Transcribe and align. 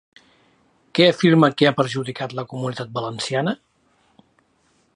Què 0.99 1.05
afirma 1.09 1.49
que 1.59 1.67
ha 1.69 1.73
perjudicat 1.81 2.33
la 2.39 2.45
Comunitat 2.53 2.91
Valenciana? 2.99 3.55